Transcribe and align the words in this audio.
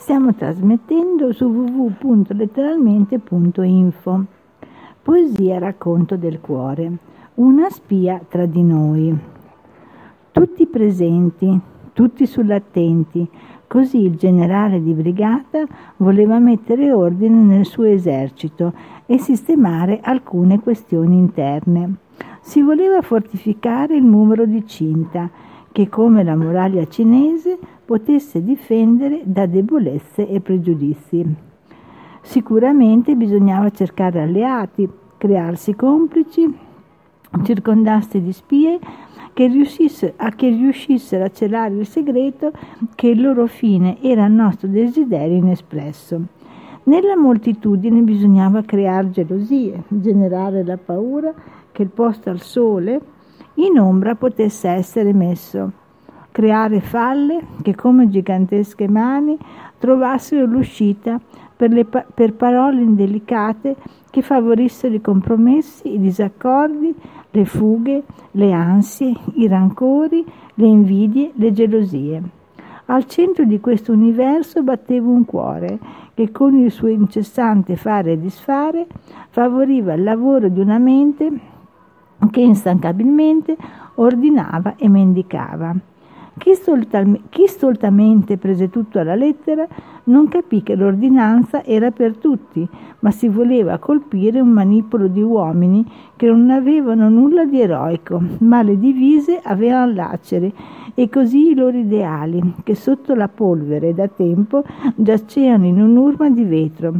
Stiamo 0.00 0.34
trasmettendo 0.34 1.32
su 1.34 1.44
www.letteralmente.info. 1.44 4.24
Poesia 5.02 5.58
racconto 5.58 6.16
del 6.16 6.40
cuore. 6.40 6.90
Una 7.34 7.68
spia 7.68 8.18
tra 8.26 8.46
di 8.46 8.62
noi. 8.62 9.14
Tutti 10.32 10.66
presenti, 10.66 11.60
tutti 11.92 12.26
sull'attenti. 12.26 13.28
Così 13.66 13.98
il 13.98 14.16
generale 14.16 14.82
di 14.82 14.94
brigata 14.94 15.66
voleva 15.98 16.38
mettere 16.38 16.92
ordine 16.92 17.42
nel 17.42 17.66
suo 17.66 17.84
esercito 17.84 18.72
e 19.04 19.18
sistemare 19.18 20.00
alcune 20.02 20.60
questioni 20.60 21.18
interne. 21.18 21.96
Si 22.40 22.62
voleva 22.62 23.02
fortificare 23.02 23.96
il 23.96 24.04
numero 24.04 24.46
di 24.46 24.66
cinta, 24.66 25.28
che 25.72 25.88
come 25.88 26.24
la 26.24 26.36
muraglia 26.36 26.86
cinese 26.86 27.58
potesse 27.84 28.42
difendere 28.42 29.22
da 29.24 29.46
debolezze 29.46 30.28
e 30.28 30.40
pregiudizi. 30.40 31.24
Sicuramente 32.22 33.14
bisognava 33.14 33.70
cercare 33.70 34.22
alleati, 34.22 34.88
crearsi 35.16 35.74
complici, 35.74 36.52
circondarsi 37.42 38.20
di 38.20 38.32
spie 38.32 38.78
che, 39.32 39.46
riuscisse, 39.46 40.14
a 40.16 40.30
che 40.30 40.48
riuscissero 40.48 41.24
a 41.24 41.30
celare 41.30 41.74
il 41.74 41.86
segreto 41.86 42.52
che 42.94 43.08
il 43.08 43.20
loro 43.20 43.46
fine 43.46 44.02
era 44.02 44.26
il 44.26 44.32
nostro 44.32 44.68
desiderio 44.68 45.36
inespresso. 45.36 46.20
Nella 46.82 47.16
moltitudine 47.16 48.00
bisognava 48.00 48.62
creare 48.62 49.10
gelosie, 49.10 49.84
generare 49.88 50.64
la 50.64 50.76
paura 50.76 51.32
che 51.70 51.82
il 51.82 51.88
posto 51.88 52.30
al 52.30 52.40
sole 52.40 53.00
in 53.54 53.78
ombra 53.78 54.14
potesse 54.14 54.68
essere 54.68 55.12
messo 55.12 55.72
creare 56.30 56.80
falle 56.80 57.42
che 57.62 57.74
come 57.74 58.08
gigantesche 58.08 58.88
mani 58.88 59.36
trovassero 59.78 60.46
l'uscita 60.46 61.20
per, 61.56 61.70
le, 61.70 61.84
per 61.84 62.34
parole 62.34 62.80
indelicate 62.80 63.76
che 64.10 64.22
favorissero 64.22 64.94
i 64.94 65.00
compromessi, 65.00 65.94
i 65.94 66.00
disaccordi, 66.00 66.94
le 67.30 67.44
fughe, 67.44 68.02
le 68.32 68.52
ansie, 68.52 69.14
i 69.34 69.46
rancori, 69.46 70.24
le 70.54 70.66
invidie, 70.66 71.32
le 71.34 71.52
gelosie. 71.52 72.22
Al 72.86 73.06
centro 73.06 73.44
di 73.44 73.60
questo 73.60 73.92
universo 73.92 74.62
batteva 74.62 75.08
un 75.08 75.24
cuore 75.24 75.78
che 76.14 76.32
con 76.32 76.56
il 76.56 76.72
suo 76.72 76.88
incessante 76.88 77.76
fare 77.76 78.12
e 78.12 78.20
disfare 78.20 78.86
favoriva 79.28 79.92
il 79.92 80.02
lavoro 80.02 80.48
di 80.48 80.58
una 80.58 80.78
mente 80.78 81.30
che 82.30 82.40
instancabilmente 82.40 83.56
ordinava 83.94 84.74
e 84.76 84.88
mendicava. 84.88 85.74
Chi, 86.38 86.54
stoltam- 86.54 87.20
chi 87.28 87.46
stoltamente 87.46 88.38
prese 88.38 88.70
tutto 88.70 88.98
alla 88.98 89.14
lettera 89.14 89.66
non 90.04 90.28
capì 90.28 90.62
che 90.62 90.74
l'ordinanza 90.74 91.62
era 91.64 91.90
per 91.90 92.16
tutti, 92.16 92.66
ma 93.00 93.10
si 93.10 93.28
voleva 93.28 93.78
colpire 93.78 94.40
un 94.40 94.48
manipolo 94.48 95.06
di 95.06 95.20
uomini 95.20 95.84
che 96.16 96.26
non 96.26 96.48
avevano 96.48 97.10
nulla 97.10 97.44
di 97.44 97.60
eroico, 97.60 98.22
ma 98.38 98.62
le 98.62 98.78
divise 98.78 99.40
avevano 99.42 99.92
lacere 99.92 100.52
e 100.94 101.10
così 101.10 101.50
i 101.50 101.54
loro 101.54 101.76
ideali, 101.76 102.54
che 102.64 102.74
sotto 102.74 103.14
la 103.14 103.28
polvere 103.28 103.92
da 103.92 104.08
tempo 104.08 104.64
giacevano 104.94 105.66
in 105.66 105.80
un'urma 105.80 106.30
di 106.30 106.44
vetro 106.44 106.94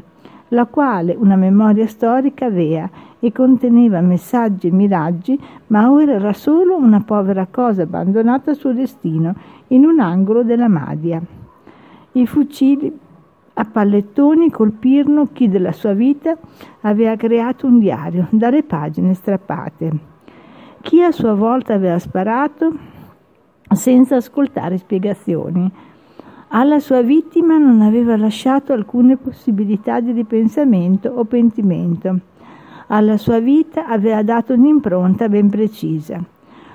la 0.52 0.66
quale 0.66 1.14
una 1.16 1.36
memoria 1.36 1.86
storica 1.86 2.46
avea 2.46 2.88
e 3.20 3.32
conteneva 3.32 4.00
messaggi 4.00 4.68
e 4.68 4.72
miraggi, 4.72 5.38
ma 5.68 5.90
ora 5.90 6.12
era 6.12 6.32
solo 6.32 6.76
una 6.76 7.00
povera 7.00 7.46
cosa 7.50 7.82
abbandonata 7.82 8.50
al 8.50 8.56
suo 8.56 8.72
destino 8.72 9.34
in 9.68 9.84
un 9.84 10.00
angolo 10.00 10.42
della 10.42 10.68
Madia. 10.68 11.22
I 12.12 12.26
fucili 12.26 12.98
a 13.52 13.64
pallettoni 13.64 14.50
colpirono 14.50 15.28
chi 15.32 15.48
della 15.48 15.72
sua 15.72 15.92
vita 15.92 16.36
aveva 16.80 17.14
creato 17.16 17.66
un 17.66 17.78
diario 17.78 18.26
dalle 18.30 18.62
pagine 18.62 19.14
strappate. 19.14 19.98
Chi 20.80 21.02
a 21.02 21.12
sua 21.12 21.34
volta 21.34 21.74
aveva 21.74 21.98
sparato 21.98 22.72
senza 23.68 24.16
ascoltare 24.16 24.78
spiegazioni 24.78 25.70
alla 26.52 26.80
sua 26.80 27.00
vittima 27.02 27.58
non 27.58 27.80
aveva 27.80 28.16
lasciato 28.16 28.72
alcune 28.72 29.16
possibilità 29.16 30.00
di 30.00 30.10
ripensamento 30.10 31.08
o 31.08 31.24
pentimento. 31.24 32.18
Alla 32.92 33.18
sua 33.18 33.38
vita 33.38 33.86
aveva 33.86 34.20
dato 34.24 34.52
un'impronta 34.54 35.28
ben 35.28 35.48
precisa. 35.48 36.20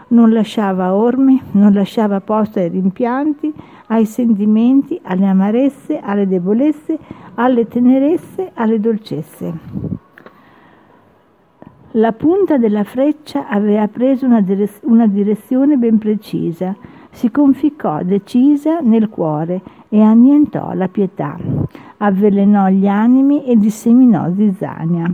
Non 0.08 0.31
lasciava 0.31 0.94
orme, 0.94 1.42
non 1.52 1.74
lasciava 1.74 2.22
posto 2.22 2.59
ai 2.59 2.70
rimpianti, 2.70 3.53
ai 3.88 4.06
sentimenti, 4.06 4.98
alle 5.04 5.25
amarezze, 5.25 6.00
alle 6.00 6.25
debolezze, 6.25 6.98
alle 7.34 7.68
tenerezze, 7.68 8.52
alle 8.54 8.80
dolcezze. 8.80 9.54
La 11.92 12.14
punta 12.14 12.58
della 12.58 12.86
freccia 12.86 13.50
aveva 13.50 13.86
preso 13.90 14.25
una, 14.25 14.40
direz- 14.40 14.84
una 14.84 15.08
direzione 15.08 15.75
ben 15.75 15.98
precisa 15.98 16.74
si 17.12 17.30
conficcò 17.30 18.04
decisa 18.04 18.80
nel 18.80 19.09
cuore 19.09 19.62
e 19.90 20.02
annientò 20.02 20.72
la 20.72 20.88
pietà, 20.88 21.38
avvelenò 21.98 22.70
gli 22.70 22.88
animi 22.88 23.46
e 23.46 23.58
disseminò 23.58 24.31
zizzania. 24.34 25.12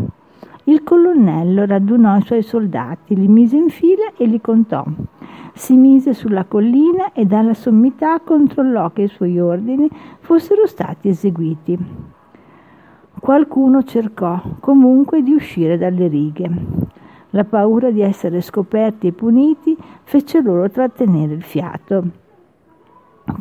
Il 0.66 0.84
colonnello 0.84 1.66
radunò 1.66 2.18
i 2.18 2.22
suoi 2.22 2.44
soldati, 2.44 3.16
li 3.16 3.28
mise 3.28 3.58
in 3.58 3.70
fila 3.70 4.14
e 4.16 4.26
li 4.26 4.40
contò. 4.40 4.86
Si 5.54 5.76
mise 5.76 6.14
sulla 6.14 6.46
collina 6.46 7.14
e 7.14 7.26
dalla 7.26 7.56
sommità 7.56 8.20
controllò 8.20 8.92
che 8.92 9.04
i 9.04 9.08
suoi 9.08 9.40
ordini 9.40 9.90
fossero 10.20 10.68
stati 10.68 11.10
eseguiti. 11.10 11.78
Qualcuno 13.20 13.84
cercò 13.84 14.40
comunque 14.60 15.24
di 15.24 15.34
uscire 15.34 15.80
dalle 15.80 16.08
righe. 16.08 16.50
La 17.32 17.44
paura 17.44 17.90
di 17.90 18.02
essere 18.02 18.42
scoperti 18.42 19.08
e 19.08 19.14
puniti 19.14 19.76
fece 20.04 20.42
loro 20.42 20.70
trattenere 20.70 21.34
il 21.34 21.44
fiato. 21.44 22.04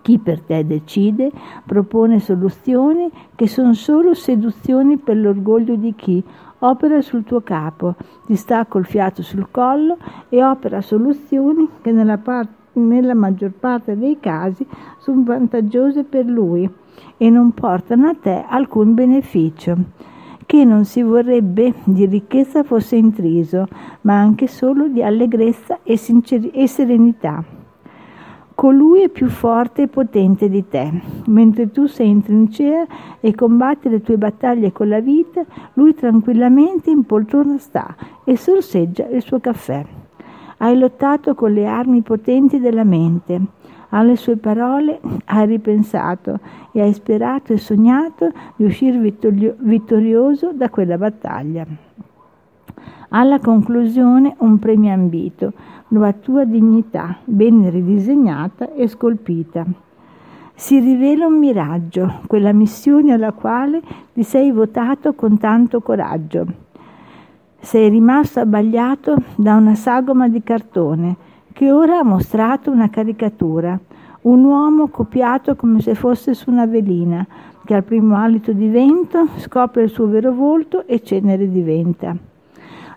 Chi 0.02 0.18
per 0.18 0.40
te 0.40 0.66
decide 0.66 1.30
propone 1.66 2.20
soluzioni 2.20 3.10
che 3.34 3.48
sono 3.48 3.74
solo 3.74 4.14
seduzioni 4.14 4.96
per 4.96 5.16
l'orgoglio 5.16 5.74
di 5.76 5.94
chi 5.94 6.22
opera 6.60 7.00
sul 7.02 7.24
tuo 7.24 7.40
capo, 7.42 7.94
ti 8.26 8.36
stacca 8.36 8.78
il 8.78 8.84
fiato 8.84 9.22
sul 9.22 9.48
collo 9.50 9.98
e 10.28 10.42
opera 10.42 10.80
soluzioni 10.80 11.68
che 11.82 11.92
nella, 11.92 12.18
part- 12.18 12.48
nella 12.72 13.14
maggior 13.14 13.52
parte 13.52 13.96
dei 13.96 14.18
casi 14.20 14.66
sono 14.98 15.22
vantaggiose 15.24 16.04
per 16.04 16.24
lui 16.24 16.68
e 17.16 17.30
non 17.30 17.52
portano 17.52 18.08
a 18.08 18.14
te 18.14 18.44
alcun 18.48 18.94
beneficio 18.94 19.76
che 20.50 20.64
non 20.64 20.84
si 20.84 21.00
vorrebbe 21.02 21.74
di 21.84 22.06
ricchezza 22.06 22.64
fosse 22.64 22.96
intriso, 22.96 23.68
ma 24.00 24.18
anche 24.18 24.48
solo 24.48 24.88
di 24.88 25.00
allegrezza 25.00 25.78
e, 25.84 25.96
sinceri- 25.96 26.50
e 26.50 26.66
serenità. 26.66 27.59
Colui 28.60 29.04
è 29.04 29.08
più 29.08 29.30
forte 29.30 29.84
e 29.84 29.88
potente 29.88 30.50
di 30.50 30.68
te. 30.68 30.92
Mentre 31.28 31.70
tu 31.70 31.86
sei 31.86 32.10
in 32.10 32.22
trincea 32.22 32.86
e 33.18 33.34
combatti 33.34 33.88
le 33.88 34.02
tue 34.02 34.18
battaglie 34.18 34.70
con 34.70 34.90
la 34.90 35.00
vita, 35.00 35.42
lui 35.72 35.94
tranquillamente 35.94 36.90
in 36.90 37.04
poltrona 37.04 37.56
sta 37.56 37.96
e 38.22 38.36
sorseggia 38.36 39.06
il 39.06 39.22
suo 39.22 39.40
caffè. 39.40 39.82
Hai 40.58 40.76
lottato 40.76 41.34
con 41.34 41.54
le 41.54 41.66
armi 41.66 42.02
potenti 42.02 42.60
della 42.60 42.84
mente 42.84 43.40
alle 43.92 44.16
sue 44.16 44.36
parole 44.36 45.00
hai 45.24 45.46
ripensato 45.46 46.38
e 46.72 46.82
hai 46.82 46.92
sperato 46.92 47.54
e 47.54 47.56
sognato 47.56 48.30
di 48.56 48.64
uscire 48.64 48.98
vittorioso 48.98 50.52
da 50.52 50.68
quella 50.68 50.98
battaglia. 50.98 51.89
Alla 53.12 53.40
conclusione 53.40 54.36
un 54.38 54.60
premio 54.60 54.92
ambito, 54.92 55.52
la 55.88 56.12
tua 56.12 56.44
dignità, 56.44 57.16
ben 57.24 57.68
ridisegnata 57.68 58.72
e 58.72 58.86
scolpita. 58.86 59.66
Si 60.54 60.78
rivela 60.78 61.26
un 61.26 61.36
miraggio, 61.36 62.20
quella 62.28 62.52
missione 62.52 63.12
alla 63.12 63.32
quale 63.32 63.82
ti 64.12 64.22
sei 64.22 64.52
votato 64.52 65.14
con 65.14 65.38
tanto 65.38 65.80
coraggio. 65.80 66.46
Sei 67.58 67.88
rimasto 67.88 68.38
abbagliato 68.38 69.16
da 69.34 69.56
una 69.56 69.74
sagoma 69.74 70.28
di 70.28 70.44
cartone, 70.44 71.16
che 71.52 71.72
ora 71.72 71.98
ha 71.98 72.04
mostrato 72.04 72.70
una 72.70 72.90
caricatura, 72.90 73.76
un 74.22 74.44
uomo 74.44 74.86
copiato 74.86 75.56
come 75.56 75.80
se 75.80 75.96
fosse 75.96 76.32
su 76.32 76.48
una 76.48 76.66
velina, 76.66 77.26
che 77.64 77.74
al 77.74 77.82
primo 77.82 78.14
alito 78.14 78.52
di 78.52 78.68
vento 78.68 79.26
scopre 79.38 79.82
il 79.82 79.90
suo 79.90 80.06
vero 80.06 80.32
volto 80.32 80.86
e 80.86 81.02
cenere 81.02 81.50
diventa. 81.50 82.28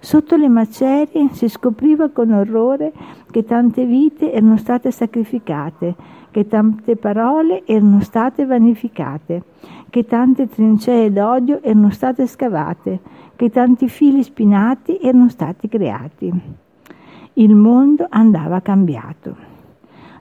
Sotto 0.04 0.36
le 0.36 0.50
macerie 0.50 1.30
si 1.32 1.48
scopriva 1.48 2.10
con 2.10 2.32
orrore 2.32 2.92
che 3.32 3.46
tante 3.46 3.86
vite 3.86 4.34
erano 4.34 4.58
state 4.58 4.92
sacrificate, 4.92 5.96
che 6.30 6.46
tante 6.46 6.98
parole 6.98 7.64
erano 7.66 8.02
state 8.02 8.46
vanificate, 8.46 9.44
che 9.90 10.06
tante 10.06 10.50
trincee 10.50 11.10
d'odio 11.10 11.62
erano 11.64 11.90
state 11.90 12.28
scavate, 12.28 13.00
che 13.38 13.50
tanti 13.50 13.88
fili 13.88 14.24
spinati 14.24 15.00
erano 15.02 15.30
stati 15.30 15.70
creati. 15.70 16.34
Il 17.36 17.56
mondo 17.56 18.06
andava 18.10 18.60
cambiato. 18.60 19.38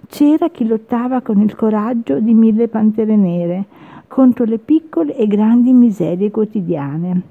C'era 0.06 0.48
chi 0.50 0.64
lottava 0.64 1.22
con 1.22 1.40
il 1.40 1.56
coraggio 1.56 2.20
di 2.20 2.34
mille 2.34 2.68
pantere 2.68 3.16
nere 3.16 3.64
contro 4.12 4.44
le 4.44 4.58
piccole 4.58 5.16
e 5.16 5.26
grandi 5.26 5.72
miserie 5.72 6.30
quotidiane, 6.30 7.22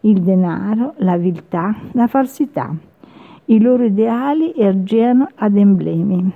il 0.00 0.22
denaro, 0.22 0.94
la 1.00 1.18
viltà, 1.18 1.76
la 1.92 2.06
falsità. 2.06 2.74
I 3.44 3.60
loro 3.60 3.84
ideali 3.84 4.54
ergeano 4.56 5.28
ad 5.34 5.54
emblemi. 5.58 6.32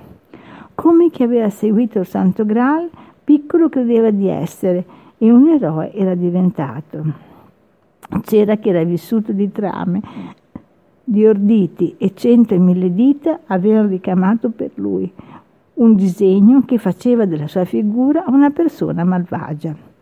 Come 0.75 1.09
chi 1.09 1.23
aveva 1.23 1.49
seguito 1.49 1.97
il 1.97 2.05
Santo 2.05 2.45
Graal, 2.45 2.87
piccolo 3.23 3.67
credeva 3.67 4.11
di 4.11 4.27
essere 4.27 4.85
e 5.17 5.31
un 5.31 5.47
eroe 5.47 5.91
era 5.91 6.13
diventato. 6.13 7.03
C'era 8.21 8.57
chi 8.57 8.69
era 8.69 8.83
vissuto 8.83 9.31
di 9.31 9.51
trame, 9.51 10.01
di 11.03 11.25
orditi 11.25 11.95
e 11.97 12.13
cento 12.13 12.53
e 12.53 12.59
mille 12.59 12.93
dita 12.93 13.39
avevano 13.47 13.87
ricamato 13.87 14.51
per 14.51 14.69
lui 14.75 15.11
un 15.73 15.95
disegno 15.95 16.61
che 16.63 16.77
faceva 16.77 17.25
della 17.25 17.47
sua 17.47 17.65
figura 17.65 18.25
una 18.27 18.51
persona 18.51 19.03
malvagia. 19.03 19.93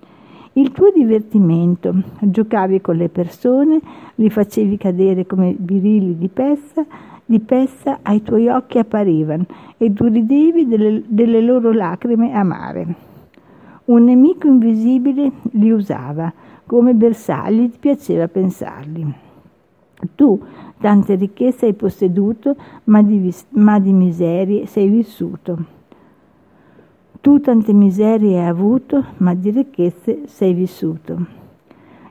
Il 0.56 0.72
tuo 0.72 0.92
divertimento, 0.92 1.96
giocavi 2.20 2.80
con 2.80 2.96
le 2.96 3.10
persone, 3.10 3.82
li 4.16 4.30
facevi 4.30 4.78
cadere 4.78 5.26
come 5.26 5.56
birilli 5.58 6.16
di 6.16 6.28
pezza, 6.28 6.86
di 7.26 7.40
pezza 7.40 8.00
ai 8.04 8.22
tuoi 8.22 8.50
occhi 8.50 8.78
apparivano 8.78 9.46
e 9.78 9.92
tu 9.94 10.06
ridevi 10.06 10.68
delle, 10.68 11.02
delle 11.08 11.42
loro 11.42 11.72
lacrime 11.72 12.34
amare. 12.34 12.96
Un 13.86 14.04
nemico 14.04 14.46
invisibile 14.46 15.32
li 15.54 15.72
usava, 15.72 16.32
come 16.68 16.94
bersagli 16.94 17.72
ti 17.72 17.78
piaceva 17.80 18.28
pensarli. 18.28 19.12
Tu 20.14 20.40
tante 20.80 21.16
ricchezze 21.16 21.66
hai 21.66 21.74
posseduto, 21.74 22.56
ma 22.84 23.02
di, 23.02 23.34
ma 23.50 23.80
di 23.80 23.92
miserie 23.92 24.68
sei 24.68 24.88
vissuto. 24.88 25.82
Tu 27.24 27.40
tante 27.40 27.72
miserie 27.72 28.38
hai 28.38 28.50
avuto, 28.50 29.02
ma 29.20 29.34
di 29.34 29.50
ricchezze 29.50 30.24
sei 30.26 30.54
vissuto. 30.54 31.26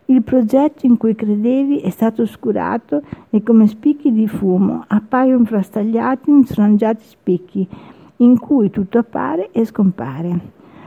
Il 0.06 0.22
progetto 0.22 0.86
in 0.86 0.96
cui 0.96 1.14
credevi 1.14 1.80
è 1.80 1.90
stato 1.90 2.22
oscurato 2.22 3.02
e 3.28 3.42
come 3.42 3.66
spicchi 3.66 4.10
di 4.10 4.26
fumo 4.26 4.84
appaiono 4.86 5.44
frastagliati 5.44 6.30
in 6.30 6.46
sfrangiati 6.46 7.04
spicchi, 7.04 7.68
in 8.16 8.38
cui 8.38 8.70
tutto 8.70 8.96
appare 8.96 9.50
e 9.52 9.66
scompare. 9.66 10.40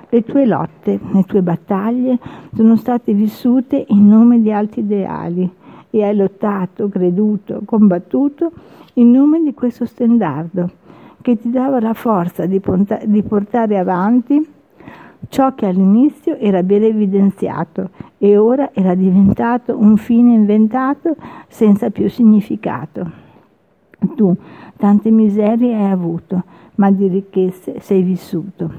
Le 0.09 0.23
tue 0.23 0.47
lotte, 0.47 0.99
le 1.11 1.23
tue 1.25 1.43
battaglie 1.43 2.17
sono 2.55 2.77
state 2.77 3.13
vissute 3.13 3.85
in 3.89 4.07
nome 4.07 4.41
di 4.41 4.51
altri 4.51 4.81
ideali 4.81 5.47
e 5.91 6.03
hai 6.03 6.15
lottato, 6.15 6.89
creduto, 6.89 7.61
combattuto 7.63 8.51
in 8.93 9.11
nome 9.11 9.43
di 9.43 9.53
questo 9.53 9.85
stendardo 9.85 10.81
che 11.25 11.39
ti 11.39 11.49
dava 11.49 11.79
la 11.79 11.95
forza 11.95 12.45
di, 12.45 12.61
di 13.05 13.23
portare 13.23 13.79
avanti 13.79 14.47
ciò 15.27 15.55
che 15.55 15.65
all'inizio 15.65 16.35
era 16.37 16.61
ben 16.61 16.83
evidenziato 16.83 17.89
e 18.19 18.37
ora 18.37 18.69
era 18.73 18.93
diventato 18.93 19.75
un 19.75 19.97
fine 19.97 20.35
inventato 20.35 21.15
senza 21.47 21.89
più 21.89 22.11
significato. 22.11 23.09
Tu 24.15 24.35
tante 24.77 25.09
miserie 25.09 25.73
hai 25.73 25.89
avuto, 25.89 26.43
ma 26.75 26.91
di 26.91 27.07
ricchezze 27.07 27.79
sei 27.79 28.03
vissuto. 28.03 28.71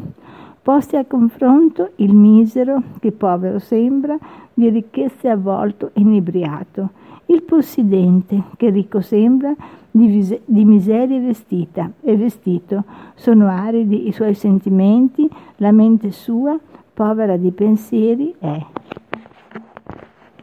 Posti 0.63 0.95
a 0.95 1.05
confronto 1.05 1.91
il 1.97 2.15
misero, 2.15 2.81
che 3.01 3.11
povero 3.11 3.59
sembra, 3.59 4.17
di 4.55 4.69
ricchezze 4.69 5.29
avvolto 5.29 5.91
e 5.95 6.01
inebriato, 6.01 6.91
il 7.27 7.43
possidente, 7.43 8.41
che 8.57 8.71
ricco 8.71 9.01
sembra, 9.01 9.53
di, 9.97 10.41
di 10.45 10.65
miseria 10.65 11.19
vestita 11.21 11.91
e 12.03 12.17
vestito, 12.17 12.85
sono 13.15 13.49
aridi 13.49 14.09
i 14.09 14.13
suoi 14.13 14.35
sentimenti, 14.35 15.29
la 15.57 15.73
mente 15.73 16.11
sua, 16.11 16.59
povera 16.93 17.37
di 17.37 17.51
pensieri, 17.51 18.35
è. 18.39 18.67